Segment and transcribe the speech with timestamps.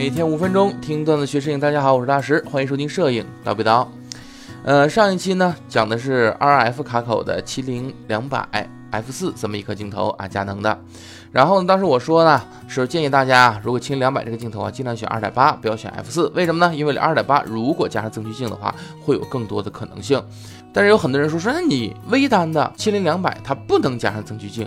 [0.00, 3.86] 每天五分钟听段子学摄影，大家好，我是大石，欢迎收听摄影叨逼叨。
[4.64, 10.78] 呃，上一期呢讲的是 RF 卡口的七零两百 f 四这么一颗镜头啊，佳能的。
[11.30, 16.28] 然后呢，当时我说呢是建议大家，如果七零两百这个镜头啊，尽量选二点八，不要选 f 四。
[16.28, 16.74] 为什么呢？
[16.74, 20.18] 因为二点八如果加上增距镜的话，会有更多的可能性。
[20.72, 24.66] 但是有很多人说说，那你微单的七零两百它不能加上增距镜。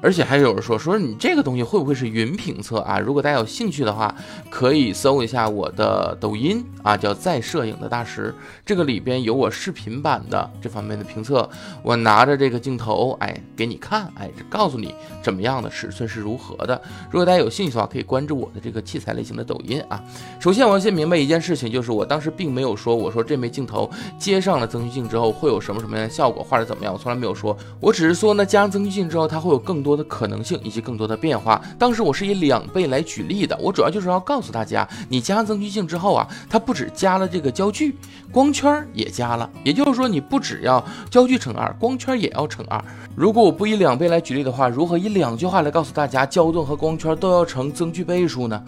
[0.00, 2.98] 而且还有人说说你这个东西会不会是云评测啊？
[2.98, 4.14] 如果大家有兴趣的话，
[4.50, 8.34] 可以搜一下我的抖音啊，叫在摄影的大师，
[8.64, 11.48] 这个里边有我视频版的这方面的评测。
[11.82, 16.80] 我拿着这个镜头，哎，给你看，哎，告诉你怎么样的尺寸是如何的。
[17.10, 20.00] 如果大家有兴趣的话，可以关注我的这个器材类型的抖音啊。
[20.38, 29.87] 首先我要先明白一件事情，就是我当时并没有说我说这枚镜头接上了增距镜之后会有什么什么样的效果或者怎么样，我从来没有说，我只是说呢，加上增距镜之后它会有更多。
[29.88, 31.60] 多的可能性以及更多的变化。
[31.78, 37.96] 当时我是以两倍来举例的，我主要就是要告诉大家，你加上增距镜之后啊，它不止加了这个焦距，
[38.30, 39.48] 光圈也加了。
[39.64, 42.84] 也就是说，你不只要焦距乘二，光圈也要乘二。
[43.16, 48.62] 如果我不以两倍来举例的话，如何以两句话来告诉大家焦段和光圈都要成增距倍数呢？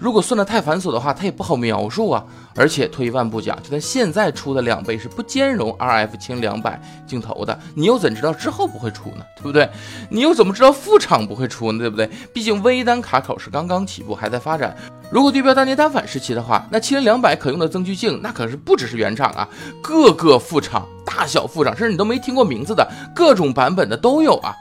[0.00, 2.24] 如果算的太繁琐的话，它也不好描述啊。
[2.56, 9.24] 而且退一万步讲，就算现在出的两倍是不兼容 RF 清两百镜头的，你又怎知道之后不会出呢？
[9.36, 9.68] 对不对？
[10.08, 11.78] 你又怎么知道副厂不会出呢？
[11.78, 12.10] 对不对？
[12.32, 14.74] 毕竟微单卡口是刚刚起步，还在发展。
[15.10, 19.46] 如果对标当年单反时期的话，那七零两百可用的增距镜，那可是不只是原厂啊，
[19.82, 24.54] 各个副厂、大小副厂，甚至你都没听过名字的各种版本的都有啊。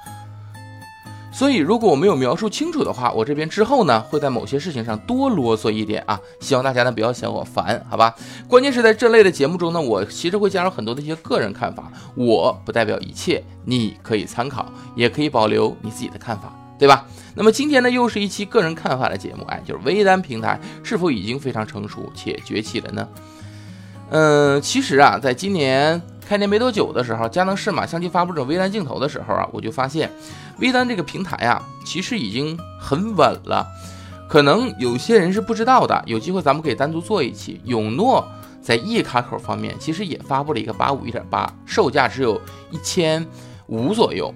[1.40, 8.14] 所以，如果我没有描述清楚的话，我这边之后呢，会在某些事情上多啰嗦一点啊，希望大家呢不要嫌我烦，好吧？
[8.46, 17.06] 关键是在这类的节目中呢，我其实会加入很多的一些个人看法，我不代表一切，你可以参考，也可以保留你自己的看法，对吧？
[17.36, 23.08] 那么今天呢，又是一期个人看法的节目，哎，就是微单平台是否已经非常成熟且崛起了呢？
[24.10, 26.02] 嗯，其实啊，在今年。
[26.28, 30.12] 开年没多久的时候，佳能适马相机发布这种微单镜头的时候啊，我就发现
[30.60, 33.68] 微单这个平台啊，其实已经很稳了。
[34.28, 37.60] 可能有些人是不知道的，有机会咱们可以单独做一期。
[37.66, 38.28] 永诺
[38.62, 42.40] 在 E 卡口方面，其实也发布了一个八五一点八，售价只有
[42.70, 43.26] 一千
[43.68, 44.34] 五左右。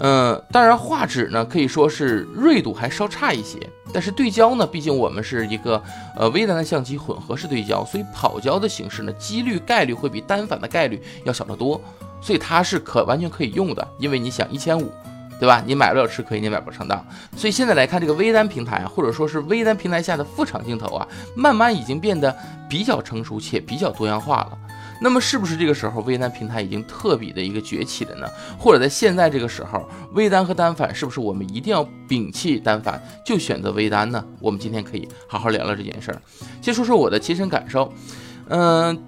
[0.00, 3.58] 嗯，当然画质呢可以说是锐度还稍差一些，
[3.92, 5.82] 但是对焦呢，毕竟我们是一个
[6.16, 11.80] 呃微单的相机混合式对焦，所以跑焦的形式呢，几率概率会比单反的概率要小得多，
[12.22, 13.86] 所以它是可完全可以用的。
[13.98, 14.90] 因为你想一千五，
[15.38, 15.62] 对吧？
[15.66, 17.04] 你买不了吃亏，你买不上当。
[17.36, 21.06] 所以现在来看这个微单平台，或者说是微单平台下的副厂镜头啊，
[21.36, 22.36] 慢慢已经变得
[22.68, 24.58] 比较成熟且比较多样化了。
[25.00, 28.28] 那么是不是这个时候微单平台已经特别的一个崛起了呢？
[28.58, 34.24] 或者在现在这个时候，微单和单反是不是我们一定要摒弃单反，就选择微单呢？
[34.40, 36.20] 我们今天可以好好聊聊这件事儿。
[36.60, 37.92] 先说说我的亲身感受，
[38.48, 39.00] 嗯，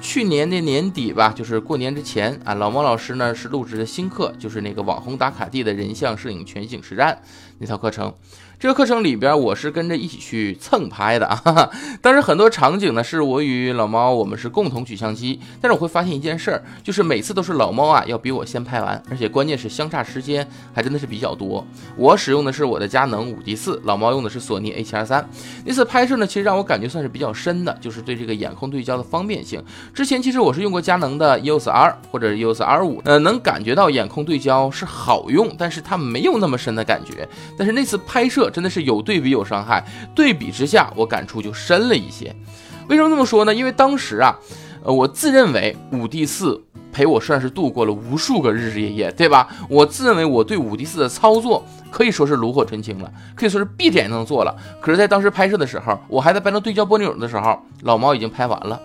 [0.00, 7.20] 去年的年底吧，就是过年之前啊，老毛老师呢是录制的新课，就是那个网红打卡地的人像摄影全景实战
[7.58, 8.14] 那套课程。
[8.60, 11.70] 这个课程里边，我是跟着一起去蹭拍的啊。
[12.02, 15.38] 当时很多场景呢，是我与老猫我们是共同举相机。
[15.60, 21.64] 但是我会发现一件事儿，就是每次都是老猫啊要比我先拍完，而且关键是相差时间还真的是比较多。
[21.94, 25.24] 我使用的是我的佳能五 D 四，老猫用的是索尼 A 七二三。
[25.64, 29.62] 那次拍摄呢，其实让我感觉算是比较深的，就是对这个眼控对焦的方便性。
[29.94, 37.28] 之前其实我是用过佳能的 EOS R 或者 EOS R 五，呃，能感觉到眼控对焦是好用，但是它没有那么深的感觉。
[37.56, 38.47] 但是那次拍摄。
[38.50, 42.34] 真的是有对比有伤害，对比之下，我感触就深了一些。
[42.88, 43.54] 为什么这么说呢？
[43.54, 44.38] 因为当时啊，
[44.82, 49.48] 呃，我自认为五 D 四陪我算是度过了无数个日日夜夜，对吧？
[49.68, 54.56] 我自认为我对五 D 四的操作可以说是炉火纯青了，可以说是闭着眼能做了。
[54.80, 58.80] 可是，在当时拍摄的时候，我还在掰弄对焦波钮的时候，老毛已经拍完了，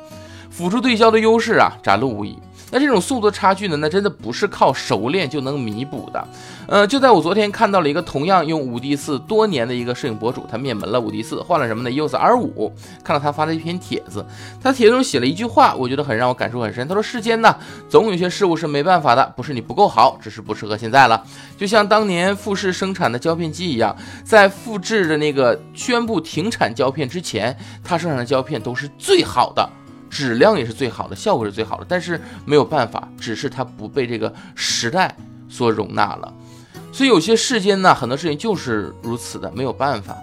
[0.50, 2.38] 辅助对焦的优势啊，展露无遗。
[2.74, 3.78] 那这种速度差距呢？
[3.78, 6.28] 那真的不是靠熟练就能弥补的。
[6.68, 12.74] 呃，就在我昨天看到了一个同样用五 D 四多年的一个摄影博主，他灭门了五 D 四，换了什么呢？EOS R 五。
[13.04, 14.26] 看到他发的一篇帖子，
[14.60, 16.88] 他帖子中写了一句话，我觉得很让我感触很深。
[16.88, 17.56] 他说：“世间呢，
[17.88, 21.24] 总有些事物是没办法的，不是你不够好，只是不适合现在了。
[21.56, 29.70] 就像当年富士生产的胶片机一样，在复制的那个宣布停产胶片之前，他生产的胶片都是最好的。”
[30.14, 35.16] 质量也是最好的，效果是最好的，但是没有办法，只是它不被这个时代
[35.50, 36.32] 所容纳了。
[36.92, 40.16] 所以有些世间呢，很多事情就是如此的，没有办法。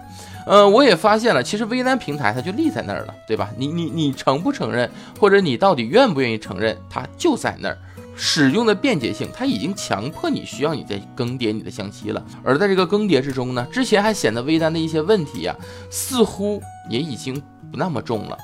[0.47, 3.49] 呃，我也发现了，其实微单平台它就立在那儿了，对吧？
[3.57, 4.89] 你你你承不承认，
[5.19, 7.77] 或者你到底愿不愿意承认，它就在那儿。
[8.15, 12.23] 使用的便捷性，它已经强迫你需要你在更迭你的相机了。
[12.43, 15.55] 而在这个更迭之中呢，之前还显得微单的一些问题呀，
[15.89, 17.33] 似乎也已经
[17.71, 18.37] 不那么重了。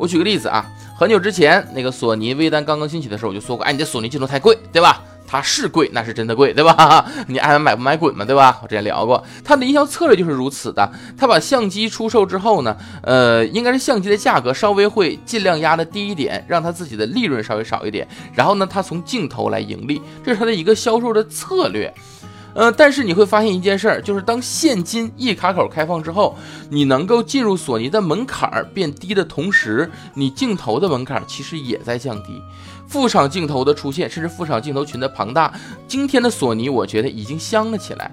[0.00, 0.64] 我举个例子啊，
[0.96, 5.02] 很久之前那个索尼微单刚刚兴起的时候，我就说过，哎，你这索尼镜头太贵，对吧？
[5.26, 7.04] 它是贵，那是真的贵，对吧？
[7.28, 8.58] 你爱买不买滚嘛，对吧？
[8.62, 10.90] 我之前聊过，它的营销策略就是如此的。
[11.18, 18.08] 它把相机出售之后呢，呃，应该是相机的价格稍微会尽量压的低一点，让它自己的利润稍微少一点。
[18.34, 21.92] 然后呢，它从镜头来盈利，这是它的一个销售的策略。
[22.54, 26.36] 呃，但是你会发现一件事儿，就是当现金一卡口开放之后，
[26.68, 32.42] 你能够进入索尼的门槛儿变低的同时，你镜头的门槛儿其实也在降低。
[32.88, 35.52] 副厂镜头的出现，甚至副厂镜头群的庞大，
[35.86, 38.10] 今天的索尼我觉得已经香了起来。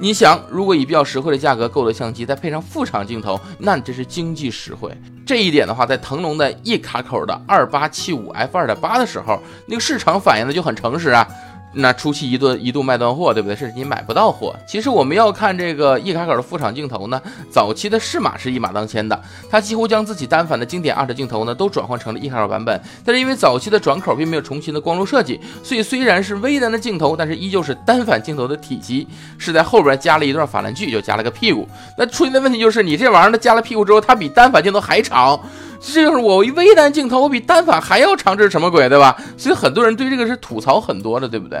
[0.00, 4.96] 你想，如果以比较实惠的价格购得相机，再配上副厂镜头，那你这是经济实惠。
[5.26, 11.26] 这一点的话，在腾龙的一卡口的二八七五 f 二点八的时候，那个市场反应的就很诚实啊。
[11.74, 13.56] 那初期一度一度卖断货，对不对？
[13.56, 14.54] 是你买不到货。
[14.66, 17.20] 其实我们要看这个一卡口的副厂镜头呢，
[17.50, 19.20] 早期的适马是一马当先的，
[19.50, 22.80] 它几乎将自己单反的经典二摄镜头呢都转换成了一卡口版本。
[23.04, 29.06] 但是因为早期的转口并没有重新的光路设计，所以虽然是微单的镜头，但是依旧是单反镜头的体积，
[29.38, 31.68] 是在后边加了一段法兰距，就加了个屁股。
[31.96, 35.40] 那出现的问题就是，你这玩意儿它加了屁股之后，它比单反镜头还长。
[35.82, 39.16] 这就是我微单镜头，我比单反还要长，这是什么鬼，对吧？
[39.36, 41.60] 所以很多人对这个是吐槽很多的，对不对？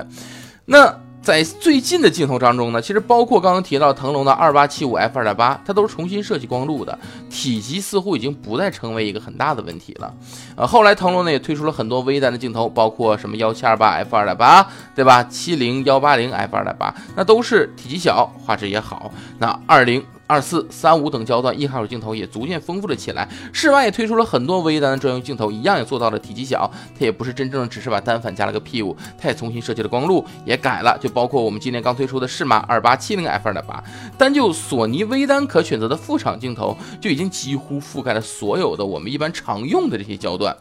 [0.64, 6.96] 那在最近的镜头当中呢，其实包括刚刚提到腾龙的二八七五 f 二点八，它都是重新设计光路的，
[7.30, 10.14] 体积似乎已经不再成为一个很大的问题了。
[10.56, 15.22] 呃，后来腾龙呢也推出了很多微单的镜头，包括什么幺七二八 f 二点八，对吧？
[15.24, 19.10] 七零幺八零 f 二点八，那都是体积小，画质也好。
[19.38, 20.04] 那二零。
[20.32, 26.70] 二四三五等焦段一卡口镜头也逐渐丰富了起来，室外也推出了很多微单的专用镜头，一样也做到了体积小。
[26.98, 33.84] 它也不是真正的只是把单反加了个屁股，它也重新设计了光路，也改了，就包括我们今年刚推出的适马二八七零 f 二点八。
[34.16, 40.56] 单就索尼微单可选择的副厂镜头，就已经几乎覆盖了所有的我们一般常用的这些焦段。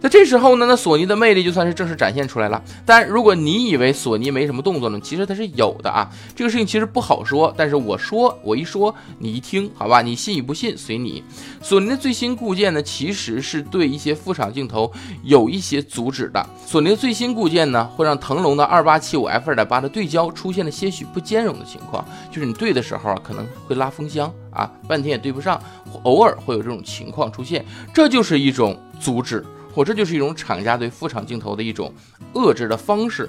[0.00, 2.62] 在这时候呢，那索尼的魅力就算是正式展现出来了。
[2.84, 6.08] 但如果你以为索尼没什么动作呢，其实它是有的啊。
[6.34, 11.24] 这个事情其实不好说，但是我说我一说你一听，好吧，你信与不信随你。
[11.62, 14.92] 索尼的最新固件呢，其实是对一些副厂镜头
[15.24, 16.46] 有一些阻止的。
[16.64, 25.60] 索尼的最新固件呢，会让腾龙的二八七五 f 二点八的对焦出现了些许不兼容的情况，就是你对的时候啊，可能会拉风箱啊，半天也对不上，
[26.04, 27.64] 偶尔会有这种情况出现，
[27.94, 29.44] 这就是一种阻止。
[29.76, 31.92] 我这就是一种厂家对副厂镜头的一种
[32.32, 33.28] 遏制的方式。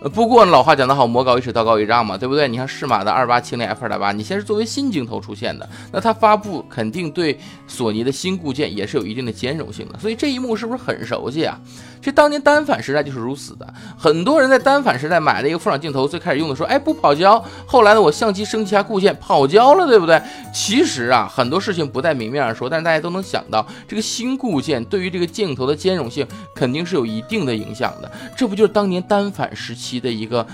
[0.00, 2.46] 呃，不过老话讲得好，魔高一尺，道高一丈嘛，对不对？
[2.46, 11.58] 你看适马的二八七零 f 二点八，你现在是作为新镜头出现的，那它发布肯定对索尼的新固件也是有一定的兼容性的，所以这一幕是不是很熟悉啊？
[12.02, 13.66] 这当年单反时代就是如此的，
[13.96, 20.20] 很多人在单反时代买了一个副厂镜头，最开始用的说，哎，不跑焦，后来呢，我相机升级下固件跑焦了，对不对？
[20.52, 29.85] 其实啊，很多事情不在明面上说，但是大家都能想到，这个新固件对于这个镜头的兼容性肯定是有一定的影响的，这不就是当年单反时期？
[29.86, 30.44] 期的一个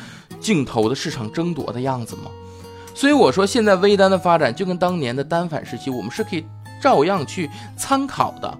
[0.41, 2.31] 镜头的市场争夺的样子吗？
[2.95, 6.45] 所以我说，现在微单的发展就跟当年的单反时期，我们是可以
[6.83, 8.59] 照样去参考的。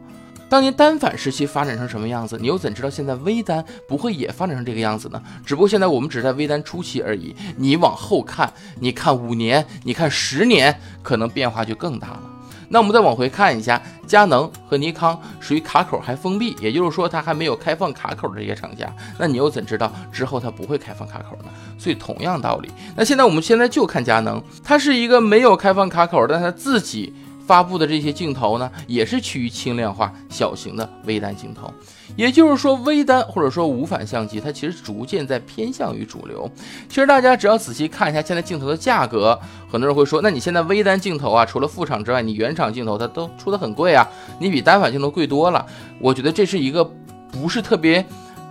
[0.49, 5.23] 当年单反时期发展成什么样子，你又怎知道现在微单不会也发展成这个样子呢？
[5.45, 7.35] 只不过现在我们只在微单初期而已。
[7.57, 12.32] 你往后看，你看五年，你看十年，可能变化就更大了。
[12.73, 21.51] 那我们再往回看一下，佳能和尼康属于卡口还封闭，也就是说它还没有开放卡口的这些厂家，那你又怎知道之后它不会开放卡口呢？
[21.79, 27.13] 所以同样道理，那现在我们现在就看佳能，它是一个没有开放卡口，但它自己。
[27.47, 31.73] 发布的这些镜头呢，也是趋于轻量化、小型的微单镜头。
[32.15, 36.51] 也就是说，微单或者说无反相机，它其实逐渐在偏向于主流。
[36.87, 39.39] 其实大家只要仔细看一下现在镜头的价格，
[39.71, 44.07] 很多人会说，那你现在微单镜头啊，除了副厂之外，你原厂镜头它都出的很贵啊，
[44.39, 45.65] 你比单反镜头贵多了。
[45.99, 46.85] 我觉得这是一个
[47.31, 48.05] 不是特别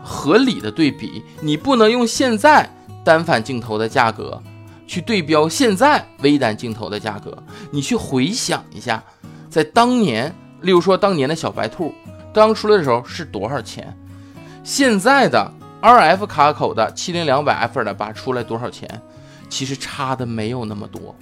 [0.04, 2.68] 合理的对比，你不能用现在
[3.04, 4.42] 单反镜头的价格。
[4.92, 9.02] 去对标现在微单镜头的价格，你去回想一下，
[9.50, 11.96] 在当年，例如说当年的小白兔
[12.34, 13.98] 刚出来的时候是多少钱？
[14.66, 15.50] 现在的
[15.82, 19.02] RF 卡口的七零两百 f 二点八出来多少钱？
[19.48, 21.16] 其实差的没有那么多，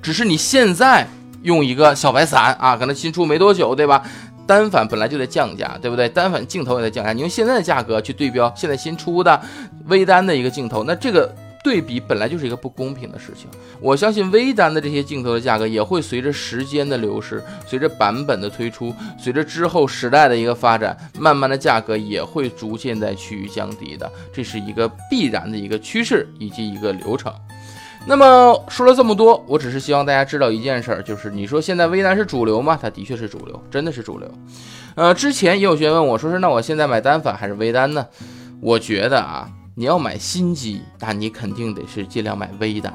[0.00, 1.08] 只是你现在
[1.42, 4.04] 用一个小白伞啊，可能新出没多久，对吧？
[4.46, 6.08] 单反本来就在降价，对不对？
[6.08, 9.42] 单反镜头也在降价，你用现在的价格去对标现在新出的
[9.86, 11.34] 微单的一个镜头，那这个。
[11.66, 13.48] 对比本来就是一个不公平的事情。
[13.80, 27.34] 我相信微单的这些镜头的价格也会随着时间的流逝，随着版本的推出，随着之后时代的一个发展，慢慢的价格也会逐渐在趋于降低的，这是一个必然的一个趋势以及一个流程。
[28.06, 32.78] 那么说了这么多，我只是希望大家知道一件事儿，就是你说现在微单是主流吗？
[32.80, 34.30] 它的确是主流，真的是主流。
[34.94, 38.06] 呃，之前也有学员问我说是，那我现在买单反还是微单呢？
[38.60, 42.94] 我觉得啊，你要买新机，那你肯定得是尽量买微单，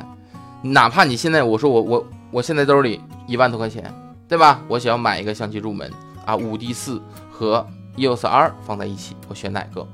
[0.64, 3.94] 哪怕你现在我说我我我现在兜里一万多块钱，
[4.28, 4.60] 对吧？
[4.68, 5.92] 我想要买一个相机入门
[6.26, 7.64] 啊，五 D 四和
[7.98, 9.88] EOS R 放在一起，我选哪个？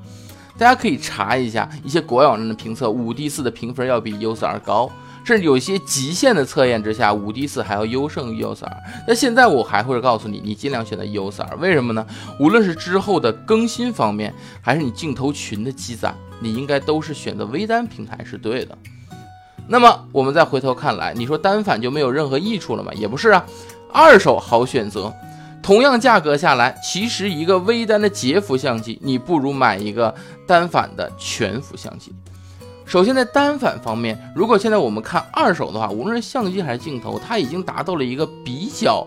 [0.56, 4.90] 大家可以查一下一些国外网站的评测，五 D 四的评分要比 EOS R 高。
[5.24, 8.76] 甚至有些极限的测验之下，五 D 四还要优胜于 EOS R。
[9.06, 11.56] 那现在我还会告诉你，你尽量选择 EOS R。
[11.56, 12.06] 为什么呢？
[12.40, 18.76] 无论是之后的更新方面，还是你镜头群的积攒，你应该都是选择微单平台是对的。
[19.66, 22.92] 那么我们再回头看来，你说单反就没有任何益处了吗？
[22.94, 23.44] 也不是啊，
[23.92, 25.12] 二手好选择。
[25.60, 30.14] 同样价格下来，其实一个微单的截幅相机，你不如买一个
[30.46, 32.14] 单反的全幅相机。
[32.86, 39.06] 首先，在单反方面，如果现在我们看二手的话，无论是相机还是镜头，它已经达到了一个比较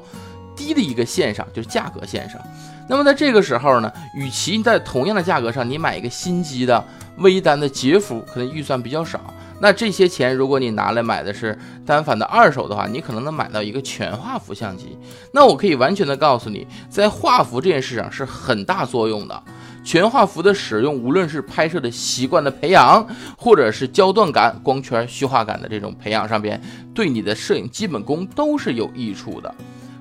[0.55, 2.39] 低的一个线上，就是价格线上。
[2.87, 6.83] 那么在这个时候呢，与其在同样的价格上你买一个新机的
[7.21, 9.19] 微单的截幅，可能预算比较少，
[9.59, 14.97] 那这些钱如果你拿来买的是单反的二手的话，你可能能买到一个全画幅相机。
[15.31, 19.43] 那我可以完全的告诉你，在画幅这件事上是很大作用的。
[19.83, 23.03] 全画幅的使用，无论是拍摄的习惯的培养，
[23.35, 26.61] 或者是焦段感、光圈、虚化感的这种培养上边，
[26.93, 29.53] 对你的摄影基本功都是有益处的。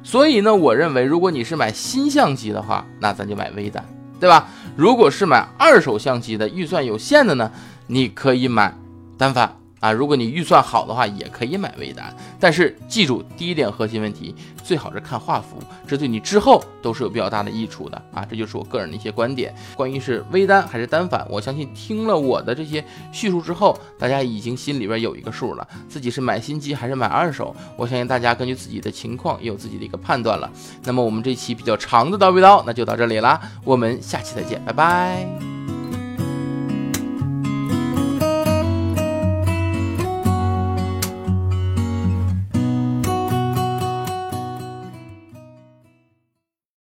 [0.02, 3.82] 所以呢，我认为如果你是买新相机的话，那咱就买微单，
[4.20, 4.46] 对吧？
[4.76, 7.50] 如果是买二手相机的，预算有限的呢，
[7.88, 8.76] 你可以买
[9.18, 9.56] 单反。
[9.80, 15.56] 啊，如果你预算好的话，也可以买微单，但是记住第一点核心问题，最好是看画幅，
[15.88, 18.24] 这对你之后都是有比较大的益处的啊。
[18.28, 19.54] 这就是我个人的一些观点。
[19.74, 30.50] 关于是微单还是单反，我相信听了我的这些叙述之后，大家已经心里边有一个数了，自己是买新机还是买二手，我相信大家根据自己的情况也有自己的一个判断了。
[30.84, 35.59] 那么我们这期比较长的叨逼叨，那就到这里啦，我们下期再见，拜拜。